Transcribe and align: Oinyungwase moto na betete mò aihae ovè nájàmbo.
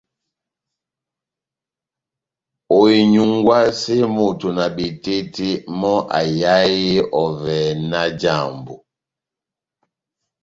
Oinyungwase 2.79 3.95
moto 4.15 4.47
na 4.57 4.65
betete 4.75 5.47
mò 5.79 5.93
aihae 6.19 6.93
ovè 7.23 7.59
nájàmbo. 7.89 8.75